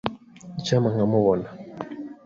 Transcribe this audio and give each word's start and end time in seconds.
Icyampa 0.59 0.89
nkamubona. 0.93 1.47